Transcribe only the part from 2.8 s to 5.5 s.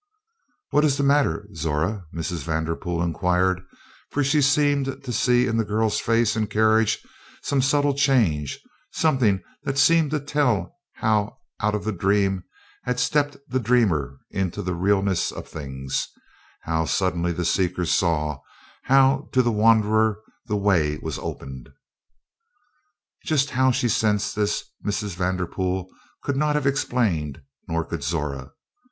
inquired, for she seemed to see